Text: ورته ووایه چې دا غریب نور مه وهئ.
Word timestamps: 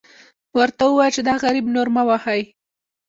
ورته 0.57 0.83
ووایه 0.87 1.13
چې 1.15 1.21
دا 1.27 1.33
غریب 1.43 1.65
نور 1.75 1.87
مه 1.95 2.03
وهئ. 2.09 2.41